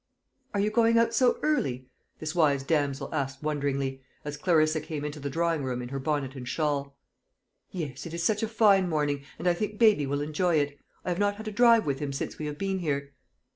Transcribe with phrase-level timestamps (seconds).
[0.55, 5.19] "Are you going out so early?" this wise damsel asked wonderingly, as Clarissa came into
[5.19, 6.95] the drawing room in her bonnet and shawl.
[7.69, 10.75] "Yes, it is such a fine morning, and I think baby will enjoy it.
[11.05, 13.13] I have not had a drive with him since we have been here."